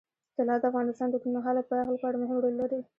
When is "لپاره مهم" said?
1.93-2.37